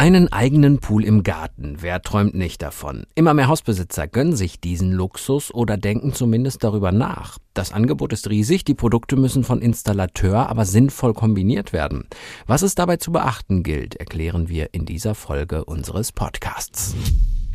Einen 0.00 0.32
eigenen 0.32 0.78
Pool 0.78 1.04
im 1.04 1.24
Garten. 1.24 1.76
Wer 1.80 2.00
träumt 2.00 2.34
nicht 2.34 2.62
davon? 2.62 3.04
Immer 3.16 3.34
mehr 3.34 3.48
Hausbesitzer 3.48 4.08
gönnen 4.08 4.34
sich 4.34 4.58
diesen 4.58 4.92
Luxus 4.92 5.52
oder 5.52 5.76
denken 5.76 6.14
zumindest 6.14 6.64
darüber 6.64 6.90
nach. 6.90 7.36
Das 7.52 7.72
Angebot 7.74 8.14
ist 8.14 8.30
riesig, 8.30 8.64
die 8.64 8.72
Produkte 8.72 9.16
müssen 9.16 9.44
von 9.44 9.60
Installateur 9.60 10.48
aber 10.48 10.64
sinnvoll 10.64 11.12
kombiniert 11.12 11.74
werden. 11.74 12.08
Was 12.46 12.62
es 12.62 12.74
dabei 12.74 12.96
zu 12.96 13.12
beachten 13.12 13.62
gilt, 13.62 13.96
erklären 13.96 14.48
wir 14.48 14.72
in 14.72 14.86
dieser 14.86 15.14
Folge 15.14 15.66
unseres 15.66 16.12
Podcasts. 16.12 16.94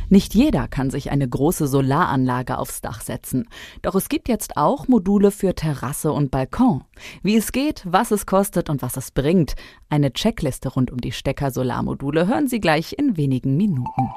Nicht 0.08 0.34
jeder 0.34 0.68
kann 0.68 0.90
sich 0.90 1.10
eine 1.10 1.28
große 1.28 1.66
Solaranlage 1.66 2.58
aufs 2.58 2.80
Dach 2.80 3.00
setzen. 3.00 3.48
Doch 3.82 3.94
es 3.94 4.08
gibt 4.08 4.28
jetzt 4.28 4.56
auch 4.56 4.86
Module 4.86 5.30
für 5.30 5.54
Terrasse 5.54 6.12
und 6.12 6.30
Balkon. 6.30 6.84
Wie 7.22 7.36
es 7.36 7.50
geht, 7.52 7.82
was 7.86 8.12
es 8.12 8.26
kostet 8.26 8.70
und 8.70 8.82
was 8.82 8.96
es 8.96 9.10
bringt. 9.10 9.54
Eine 9.88 10.12
Checkliste 10.12 10.68
rund 10.68 10.90
um 10.90 11.00
die 11.00 11.12
Stecker-Solarmodule 11.12 12.28
hören 12.28 12.46
Sie 12.46 12.60
gleich 12.60 12.94
in 12.98 13.16
wenigen 13.16 13.56
Minuten. 13.56 14.10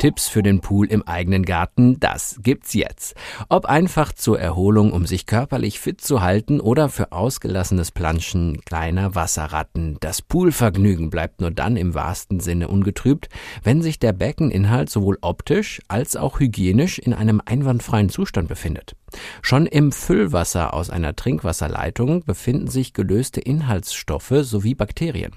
Tipps 0.00 0.28
für 0.28 0.42
den 0.42 0.60
Pool 0.60 0.86
im 0.86 1.02
eigenen 1.06 1.44
Garten, 1.44 2.00
das 2.00 2.40
gibt's 2.42 2.72
jetzt. 2.72 3.14
Ob 3.50 3.66
einfach 3.66 4.14
zur 4.14 4.40
Erholung, 4.40 4.94
um 4.94 5.04
sich 5.04 5.26
körperlich 5.26 5.78
fit 5.78 6.00
zu 6.00 6.22
halten 6.22 6.58
oder 6.58 6.88
für 6.88 7.12
ausgelassenes 7.12 7.90
Planschen 7.90 8.62
kleiner 8.62 9.14
Wasserratten. 9.14 9.98
Das 10.00 10.22
Poolvergnügen 10.22 11.10
bleibt 11.10 11.42
nur 11.42 11.50
dann 11.50 11.76
im 11.76 11.92
wahrsten 11.94 12.40
Sinne 12.40 12.68
ungetrübt, 12.68 13.28
wenn 13.62 13.82
sich 13.82 13.98
der 13.98 14.14
Beckeninhalt 14.14 14.88
sowohl 14.88 15.18
optisch 15.20 15.82
als 15.88 16.16
auch 16.16 16.40
hygienisch 16.40 16.98
in 16.98 17.12
einem 17.12 17.42
einwandfreien 17.44 18.08
Zustand 18.08 18.48
befindet. 18.48 18.96
Schon 19.42 19.66
im 19.66 19.92
Füllwasser 19.92 20.72
aus 20.72 20.88
einer 20.88 21.14
Trinkwasserleitung 21.14 22.24
befinden 22.24 22.68
sich 22.68 22.94
gelöste 22.94 23.42
Inhaltsstoffe 23.42 24.32
sowie 24.44 24.74
Bakterien. 24.74 25.32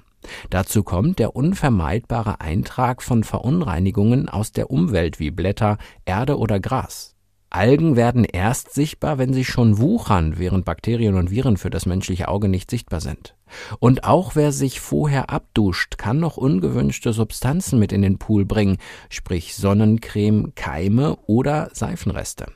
Dazu 0.49 0.83
kommt 0.83 1.19
der 1.19 1.35
unvermeidbare 1.35 2.41
Eintrag 2.41 3.02
von 3.02 3.23
Verunreinigungen 3.23 4.29
aus 4.29 4.52
der 4.52 4.71
Umwelt 4.71 5.19
wie 5.19 5.31
Blätter, 5.31 5.77
Erde 6.05 6.38
oder 6.38 6.59
Gras. 6.59 7.13
Algen 7.53 7.95
werden 7.95 8.23
erst 8.23 8.73
sichtbar, 8.73 9.19
wenn 9.19 9.31
sie 9.31 9.45
schon 9.45 9.77
wuchern, 9.77 10.39
während 10.39 10.66
Bakterien 10.66 11.13
und 11.13 11.29
Viren 11.29 11.57
für 11.57 11.69
das 11.69 11.85
menschliche 11.85 12.27
Auge 12.27 12.49
nicht 12.49 12.71
sichtbar 12.71 12.99
sind. 12.99 13.35
Und 13.79 14.05
auch 14.05 14.35
wer 14.35 14.51
sich 14.51 14.79
vorher 14.79 15.29
abduscht, 15.29 15.99
kann 15.99 16.19
noch 16.19 16.35
ungewünschte 16.35 17.13
Substanzen 17.13 17.78
mit 17.78 17.91
in 17.91 18.01
den 18.01 18.17
Pool 18.17 18.44
bringen, 18.44 18.78
sprich 19.09 19.56
Sonnencreme, 19.56 20.56
Keime 20.56 21.16
oder 21.28 21.69
Seifenreste. 21.73 22.47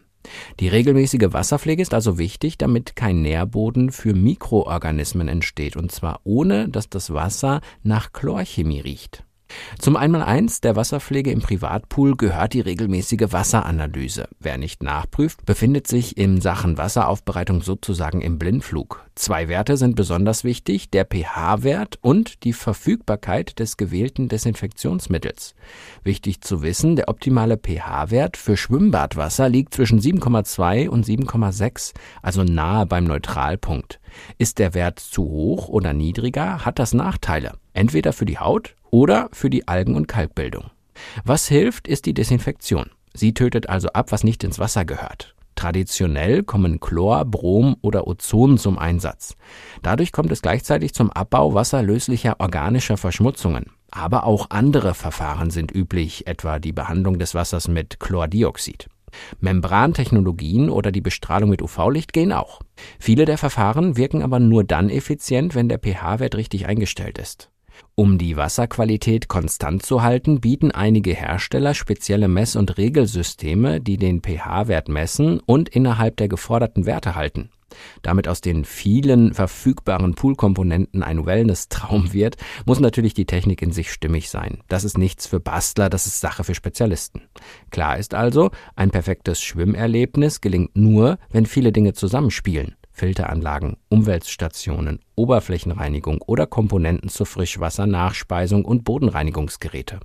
Die 0.60 0.68
regelmäßige 0.68 1.28
Wasserpflege 1.32 1.82
ist 1.82 1.94
also 1.94 2.18
wichtig, 2.18 2.58
damit 2.58 2.96
kein 2.96 3.22
Nährboden 3.22 3.92
für 3.92 4.14
Mikroorganismen 4.14 5.28
entsteht, 5.28 5.76
und 5.76 5.92
zwar 5.92 6.22
ohne, 6.24 6.70
dass 6.70 6.90
das 6.90 7.14
Wasser 7.14 7.62
nach 7.84 8.14
Chlorchemie 8.14 8.82
riecht. 8.82 9.27
Zum 9.80 9.96
Einmaleins 9.96 10.62
der 10.62 10.76
Wasserpflege 10.76 11.32
im 11.32 11.42
Privatpool 11.42 12.16
gehört 12.16 12.54
die 12.54 12.62
regelmäßige 12.62 13.32
Wasseranalyse. 13.32 14.28
Wer 14.40 14.58
nicht 14.58 14.84
nachprüft, 14.84 15.46
befindet 15.46 15.88
sich 15.88 16.18
in 16.18 16.42
Sachen 16.42 16.78
Wasseraufbereitung 16.78 17.62
sozusagen 17.62 18.22
im 18.22 18.40
Blindflug. 18.40 19.06
Zwei 19.16 19.48
Werte 19.48 19.78
sind 19.78 19.96
besonders 19.96 20.44
wichtig, 20.44 20.92
der 20.92 21.06
pH-Wert 21.06 21.98
und 22.02 22.44
die 22.44 22.54
Verfügbarkeit 22.54 23.60
des 23.60 23.78
gewählten 23.78 24.28
Desinfektionsmittels. 24.28 25.56
Wichtig 26.04 26.42
zu 26.42 26.62
wissen, 26.62 26.96
der 26.96 27.10
optimale 27.10 27.58
pH-Wert 27.58 28.38
für 28.38 28.58
Schwimmbadwasser 28.58 29.50
liegt 29.50 29.74
zwischen 29.74 30.00
7,2 30.00 30.88
und 30.88 31.06
7,6, 31.06 31.94
also 32.22 32.44
nahe 32.44 32.86
beim 32.86 33.06
Neutralpunkt. 33.06 34.00
Ist 34.38 34.60
der 34.60 34.74
Wert 34.74 35.00
zu 35.00 35.24
hoch 35.24 35.68
oder 35.68 35.94
niedriger, 35.94 36.66
hat 36.66 36.80
das 36.80 36.94
Nachteile, 36.94 37.54
entweder 37.74 38.14
für 38.14 38.26
die 38.26 38.40
Haut 38.40 38.76
oder 38.98 39.30
für 39.32 39.52
die 39.52 39.68
Algen- 39.68 39.94
und 39.94 40.08
Kalkbildung. 40.08 40.72
Was 41.24 41.48
hilft, 41.48 41.88
ist 41.88 42.08
die 42.08 42.16
Desinfektion. 42.16 42.90
Sie 43.14 43.36
tötet 43.36 43.70
also 43.70 43.90
ab, 43.90 44.12
was 44.12 44.24
nicht 44.24 44.44
ins 44.44 44.58
Wasser 44.58 44.86
gehört. 44.86 45.36
Traditionell 45.54 46.42
kommen 46.42 46.80
Chlor, 46.80 47.24
Brom 47.26 47.76
oder 47.82 48.08
Ozon 48.08 48.58
zum 48.58 48.80
Einsatz. 48.80 49.36
Dadurch 49.84 50.12
kommt 50.12 50.32
es 50.32 50.42
gleichzeitig 50.42 50.96
zum 50.96 51.12
Abbau 51.12 51.54
wasserlöslicher 51.54 52.40
organischer 52.40 52.98
Verschmutzungen. 52.98 53.68
Aber 53.92 54.26
auch 54.26 54.48
andere 54.50 54.96
Verfahren 54.96 55.52
sind 55.52 55.72
üblich, 55.74 56.26
etwa 56.26 56.58
die 56.58 56.74
Behandlung 56.74 57.20
des 57.20 57.36
Wassers 57.36 57.68
mit 57.68 58.00
Chlordioxid. 58.00 58.88
Membrantechnologien 59.40 60.72
oder 60.72 60.92
die 60.92 61.02
Bestrahlung 61.02 61.52
mit 61.52 61.62
UV-Licht 61.62 62.14
gehen 62.14 62.34
auch. 62.34 62.62
Viele 62.98 63.26
der 63.26 63.38
Verfahren 63.38 63.96
wirken 63.96 64.24
aber 64.24 64.40
nur 64.40 64.64
dann 64.64 64.90
effizient, 64.90 65.54
wenn 65.54 65.70
der 65.70 65.78
pH-Wert 65.78 66.34
richtig 66.34 66.66
eingestellt 66.66 67.20
ist. 67.20 67.52
Um 67.96 68.18
die 68.18 68.38
Wasserqualität 68.38 69.28
konstant 69.28 69.84
zu 69.84 70.04
halten, 70.04 70.40
bieten 70.40 70.72
einige 70.72 71.14
Hersteller 71.14 71.74
spezielle 71.74 72.28
Mess- 72.28 72.56
und 72.56 72.78
Regelsysteme, 72.78 73.82
die 73.82 73.98
den 73.98 74.22
pH-Wert 74.22 74.88
messen 74.88 75.40
und 75.40 75.70
innerhalb 75.70 76.18
der 76.18 76.28
geforderten 76.28 76.86
Werte 76.86 77.16
halten. 77.16 77.50
Damit 78.02 78.28
aus 78.28 78.42
den 78.42 78.66
vielen 78.66 79.34
verfügbaren 79.34 80.16
Poolkomponenten 80.16 81.04
ein 81.04 81.26
Wellness-Traum 81.26 82.14
wird, 82.14 82.38
muss 82.66 82.80
natürlich 82.80 83.14
die 83.14 83.26
Technik 83.26 83.62
in 83.62 83.72
sich 83.72 83.92
stimmig 83.92 84.30
sein. 84.30 84.60
Das 84.68 84.84
ist 84.84 84.98
nichts 84.98 85.28
für 85.28 85.40
Bastler, 85.40 85.90
das 85.90 86.08
ist 86.08 86.22
Sache 86.22 86.44
für 86.44 86.56
Spezialisten. 86.56 87.24
Klar 87.70 87.98
ist 87.98 88.14
also, 88.14 88.52
ein 88.76 88.92
perfektes 88.92 89.42
Schwimmerlebnis 89.42 90.42
gelingt 90.42 90.76
nur, 90.76 91.20
wenn 91.30 91.46
viele 91.46 91.72
Dinge 91.72 91.94
zusammenspielen. 91.94 92.77
Filteranlagen, 92.98 93.78
Umweltstationen, 93.90 95.00
Oberflächenreinigung 95.16 96.20
oder 96.26 96.48
Komponenten 96.48 97.10
zur 97.10 97.28
Frischwassernachspeisung 97.28 98.66
und 98.66 98.86
Bodenreinigungsgeräte. 98.86 100.00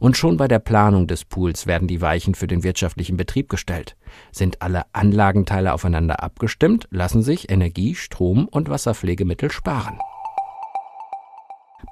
Und 0.00 0.16
schon 0.16 0.36
bei 0.36 0.48
der 0.48 0.58
Planung 0.58 1.06
des 1.06 1.24
Pools 1.24 1.68
werden 1.68 1.86
die 1.86 2.00
Weichen 2.00 2.34
für 2.34 2.48
den 2.48 2.64
wirtschaftlichen 2.64 3.16
Betrieb 3.16 3.48
gestellt. 3.48 3.96
Sind 4.32 4.62
alle 4.62 4.82
Anlagenteile 4.92 5.72
aufeinander 5.72 6.24
abgestimmt, 6.24 6.88
lassen 6.90 7.22
sich 7.22 7.50
Energie, 7.50 7.94
Strom 7.94 8.48
und 8.48 8.68
Wasserpflegemittel 8.68 9.52
sparen. 9.52 9.96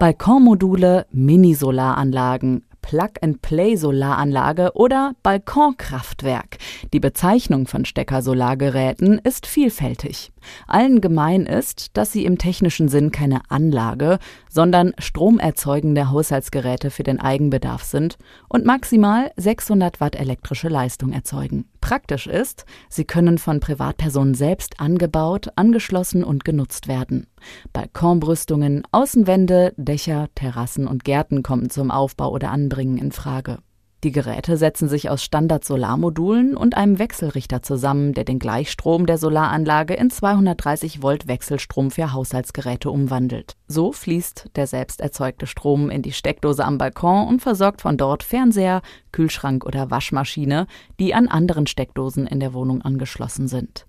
Balkonmodule, 0.01 1.07
Mini-Solaranlagen, 1.13 2.65
Plug-and-Play-Solaranlage 2.83 4.73
oder 4.75 5.15
Balkonkraftwerk. 5.23 6.59
Die 6.93 7.01
Bezeichnung 7.01 7.67
von 7.67 7.85
Stecker-Solargeräten 7.85 9.19
ist 9.19 9.47
vielfältig. 9.47 10.33
Allen 10.67 11.01
gemein 11.01 11.47
ist, 11.47 11.97
dass 11.97 12.13
sie 12.13 12.27
im 12.27 12.37
technischen 12.37 12.89
Sinn 12.89 13.11
keine 13.11 13.41
Anlage, 13.49 14.19
sondern 14.51 14.93
stromerzeugende 14.99 16.11
Haushaltsgeräte 16.11 16.91
für 16.91 17.05
den 17.05 17.21
Eigenbedarf 17.21 17.85
sind 17.85 18.19
und 18.49 18.67
maximal 18.67 19.31
600 19.37 20.01
Watt 20.01 20.17
elektrische 20.17 20.69
Leistung 20.69 21.13
erzeugen. 21.13 21.72
Praktisch 21.83 22.29
ist, 22.29 22.65
sie 22.89 23.05
können 23.05 23.37
von 23.37 23.61
Privatpersonen 23.61 24.35
selbst 24.35 24.81
angebaut, 24.81 25.49
angeschlossen 25.57 26.25
und 26.25 26.45
genutzt 26.45 26.89
werden. 26.89 27.27
Balkonbrüstungen, 27.75 28.85
Außenwände, 28.93 29.75
Dächer, 29.77 30.29
Terrassen 30.35 30.87
und 30.87 31.05
Gärten 31.05 31.43
kommen 31.43 31.69
zum 31.69 31.91
Aufbau 31.91 32.31
oder 32.31 32.51
Anbringen 32.51 32.97
in 32.97 33.13
Frage. 33.13 33.59
Die 34.05 34.11
Geräte 34.11 34.57
setzen 34.57 34.89
sich 34.89 35.11
aus 35.11 35.23
Standard-Solarmodulen 35.23 36.57
und 36.57 36.77
einem 36.77 36.99
Wechselrichter 36.99 37.63
zusammen, 37.63 38.15
der 38.15 38.25
den 38.25 38.41
Gleichstrom 38.41 39.07
der 39.07 39.17
Solaranlage 39.17 39.95
in 39.95 40.11
230 40.11 41.03
Volt 41.03 41.29
Wechselstrom 41.29 41.93
für 41.93 42.13
Haushaltsgeräte 42.13 42.91
umwandelt. 42.91 43.55
So 43.69 43.93
fließt 43.93 44.51
der 44.57 44.67
selbst 44.67 45.01
erzeugte 45.01 45.47
Strom 45.47 45.89
in 45.89 46.03
die 46.03 46.11
Steckdose 46.11 46.65
am 46.65 46.79
Balkon 46.79 47.29
und 47.29 47.43
versorgt 47.43 47.81
von 47.81 47.97
dort 47.97 48.25
Fernseher, 48.25 48.83
Kühlschrank 49.13 49.65
oder 49.65 49.93
Waschmaschine, 49.93 50.67
die 50.99 51.15
an 51.15 51.29
anderen 51.29 51.69
Steckdosen 51.69 52.27
in 52.27 52.41
der 52.41 52.55
Wohnung 52.55 52.83
angeschlossen 52.83 53.47
sind. 53.47 53.87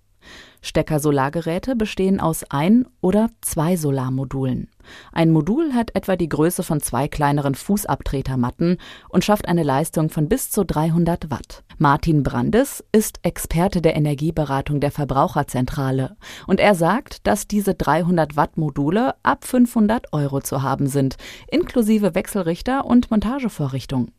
Stecker-Solargeräte 0.63 1.75
bestehen 1.75 2.19
aus 2.19 2.43
ein 2.49 2.87
oder 3.01 3.29
zwei 3.41 3.75
Solarmodulen. 3.75 4.69
Ein 5.11 5.31
Modul 5.31 5.73
hat 5.73 5.95
etwa 5.95 6.15
die 6.15 6.29
Größe 6.29 6.63
von 6.63 6.81
zwei 6.81 7.07
kleineren 7.07 7.53
Fußabtretermatten 7.53 8.77
und 9.09 9.23
schafft 9.23 9.47
eine 9.47 9.63
Leistung 9.63 10.09
von 10.09 10.27
bis 10.27 10.49
zu 10.49 10.65
300 10.65 11.29
Watt. 11.29 11.63
Martin 11.77 12.23
Brandes 12.23 12.83
ist 12.91 13.19
Experte 13.23 13.81
der 13.81 13.95
Energieberatung 13.95 14.79
der 14.79 14.91
Verbraucherzentrale 14.91 16.15
und 16.47 16.59
er 16.59 16.75
sagt, 16.75 17.27
dass 17.27 17.47
diese 17.47 17.75
300 17.75 18.35
Watt 18.35 18.57
Module 18.57 19.15
ab 19.21 19.45
500 19.45 20.13
Euro 20.13 20.41
zu 20.41 20.63
haben 20.63 20.87
sind, 20.87 21.17
inklusive 21.51 22.15
Wechselrichter 22.15 22.85
und 22.85 23.11
Montagevorrichtung. 23.11 24.11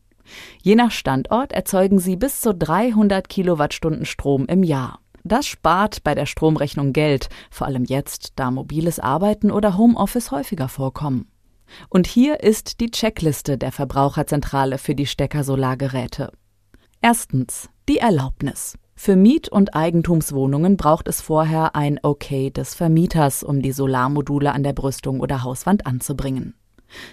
Je 0.63 0.75
nach 0.75 0.91
Standort 0.91 1.53
erzeugen 1.53 1.99
sie 1.99 2.17
bis 2.17 2.41
zu 2.41 2.55
300 2.55 3.29
Kilowattstunden 3.29 4.07
Strom 4.07 4.47
im 4.47 4.63
Jahr. 4.63 5.01
Das 5.25 5.47
spart 5.47 6.05
bei 6.05 6.15
der 6.15 6.27
Stromrechnung 6.27 6.93
Geld, 6.93 7.31
vor 7.51 7.67
allem 7.67 7.85
jetzt, 7.85 8.35
da 8.37 8.51
mobiles 8.51 9.01
Arbeiten 9.01 9.51
oder 9.51 9.79
Homeoffice 9.79 10.31
häufiger 10.31 10.69
vorkommen. 10.69 11.29
Und 11.89 12.07
hier 12.07 12.41
ist 12.41 12.81
die 12.81 12.91
Checkliste 12.91 13.57
der 13.57 13.73
Verbraucherzentrale 13.73 14.77
für 14.77 14.95
die 14.95 15.07
Stecker-Solargeräte. 15.07 16.31
Erstens 17.01 17.71
die 17.89 17.99
Erlaubnis. 17.99 18.79
Für 18.97 19.17
Miet- 19.17 19.49
und 19.49 19.75
Eigentumswohnungen 19.75 20.77
braucht 20.77 21.09
es 21.09 21.21
vorher 21.21 21.75
ein 21.75 21.99
Okay 22.03 22.51
des 22.51 22.75
Vermieters, 22.75 23.43
um 23.43 23.61
die 23.61 23.73
Solarmodule 23.73 24.53
an 24.53 24.63
der 24.63 24.75
Brüstung 24.75 25.21
oder 25.21 25.43
Hauswand 25.43 25.87
anzubringen. 25.87 26.55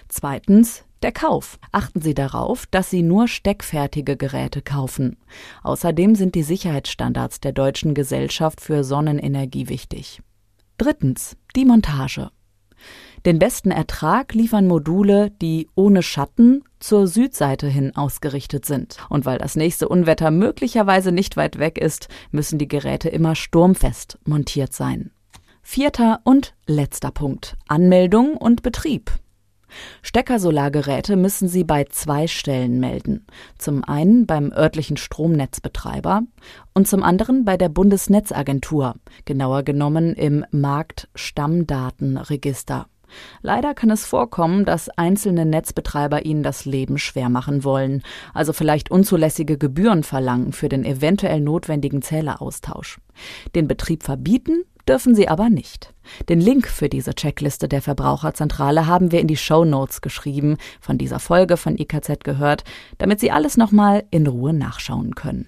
Zweitens 0.08 0.84
der 1.02 1.12
Kauf. 1.12 1.58
Achten 1.72 2.00
Sie 2.00 2.14
darauf, 2.14 2.66
dass 2.66 2.90
Sie 2.90 3.02
nur 3.02 3.28
steckfertige 3.28 4.16
Geräte 4.16 4.62
kaufen. 4.62 5.16
Außerdem 5.62 6.14
sind 6.14 6.34
die 6.34 6.42
Sicherheitsstandards 6.42 7.40
der 7.40 7.52
Deutschen 7.52 7.94
Gesellschaft 7.94 8.60
für 8.60 8.84
Sonnenenergie 8.84 9.68
wichtig. 9.68 10.22
Drittens. 10.78 11.36
Die 11.54 11.64
Montage. 11.64 12.30
Den 13.24 13.38
besten 13.38 13.70
Ertrag 13.70 14.34
liefern 14.34 14.66
Module, 14.66 15.30
die 15.30 15.68
ohne 15.76 16.02
Schatten 16.02 16.64
zur 16.80 17.06
Südseite 17.06 17.68
hin 17.68 17.94
ausgerichtet 17.94 18.64
sind. 18.64 18.96
Und 19.08 19.24
weil 19.24 19.38
das 19.38 19.54
nächste 19.54 19.88
Unwetter 19.88 20.32
möglicherweise 20.32 21.12
nicht 21.12 21.36
weit 21.36 21.58
weg 21.58 21.78
ist, 21.78 22.08
müssen 22.32 22.58
die 22.58 22.66
Geräte 22.66 23.08
immer 23.08 23.36
sturmfest 23.36 24.18
montiert 24.24 24.72
sein. 24.72 25.12
Vierter 25.62 26.20
und 26.24 26.54
letzter 26.66 27.12
Punkt. 27.12 27.56
Anmeldung 27.68 28.36
und 28.36 28.62
Betrieb. 28.62 29.12
Steckersolargeräte 30.02 31.16
müssen 31.16 31.48
Sie 31.48 31.64
bei 31.64 31.84
zwei 31.84 32.26
Stellen 32.26 32.80
melden. 32.80 33.26
Zum 33.58 33.84
einen 33.84 34.26
beim 34.26 34.52
örtlichen 34.52 34.96
Stromnetzbetreiber 34.96 36.22
und 36.74 36.88
zum 36.88 37.02
anderen 37.02 37.44
bei 37.44 37.56
der 37.56 37.68
Bundesnetzagentur, 37.68 38.94
genauer 39.24 39.62
genommen 39.62 40.14
im 40.14 40.44
Marktstammdatenregister. 40.50 42.86
Leider 43.42 43.74
kann 43.74 43.90
es 43.90 44.06
vorkommen, 44.06 44.64
dass 44.64 44.88
einzelne 44.88 45.44
Netzbetreiber 45.44 46.24
Ihnen 46.24 46.42
das 46.42 46.64
Leben 46.64 46.98
schwer 46.98 47.28
machen 47.28 47.64
wollen, 47.64 48.02
also 48.34 48.52
vielleicht 48.52 48.90
unzulässige 48.90 49.58
Gebühren 49.58 50.02
verlangen 50.02 50.52
für 50.52 50.68
den 50.68 50.84
eventuell 50.84 51.40
notwendigen 51.40 52.02
Zähleraustausch. 52.02 53.00
Den 53.54 53.68
Betrieb 53.68 54.02
verbieten 54.02 54.64
dürfen 54.88 55.14
Sie 55.14 55.28
aber 55.28 55.50
nicht. 55.50 55.91
Den 56.28 56.40
Link 56.40 56.66
für 56.66 56.88
diese 56.88 57.14
Checkliste 57.14 57.68
der 57.68 57.82
Verbraucherzentrale 57.82 58.86
haben 58.86 59.12
wir 59.12 59.20
in 59.20 59.28
die 59.28 59.36
Show 59.36 59.64
Notes 59.64 60.00
geschrieben, 60.00 60.56
von 60.80 60.98
dieser 60.98 61.18
Folge 61.18 61.56
von 61.56 61.78
IKZ 61.78 62.24
gehört, 62.24 62.64
damit 62.98 63.20
Sie 63.20 63.30
alles 63.30 63.56
nochmal 63.56 64.04
in 64.10 64.26
Ruhe 64.26 64.52
nachschauen 64.52 65.14
können. 65.14 65.46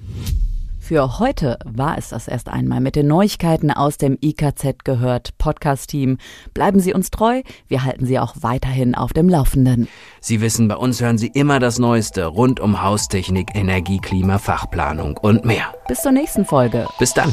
Für 0.85 1.19
heute 1.19 1.59
war 1.65 1.97
es 1.97 2.11
das 2.11 2.29
erst 2.29 2.51
einmal 2.51 2.79
mit 2.79 2.95
den 2.95 3.07
Neuigkeiten 3.07 3.71
aus 3.71 3.97
dem 3.97 4.19
IKZ 4.21 4.85
gehört 4.85 5.39
Podcast-Team. 5.39 6.19
Bleiben 6.53 6.79
Sie 6.79 6.93
uns 6.93 7.11
treu, 7.11 7.41
wir 7.69 7.85
halten 7.85 8.05
Sie 8.05 8.19
auch 8.19 8.35
weiterhin 8.41 8.95
auf 8.95 9.15
dem 9.15 9.31
Laufenden. 9.31 9.89
Sie 10.21 10.43
wissen, 10.43 10.69
bei 10.69 10.77
uns 10.77 11.01
hören 11.01 11.17
Sie 11.17 11.29
immer 11.29 11.59
das 11.59 11.79
Neueste 11.79 12.27
rund 12.27 12.61
um 12.61 12.83
Haustechnik, 12.83 13.49
Energie, 13.55 13.99
Klima, 13.99 14.37
Fachplanung 14.37 15.17
und 15.17 15.47
mehr. 15.47 15.75
Bis 15.89 16.03
zur 16.03 16.13
nächsten 16.13 16.45
Folge. 16.45 16.87
Bis 16.99 17.15
dann. 17.15 17.33